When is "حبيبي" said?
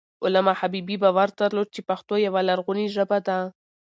0.59-0.95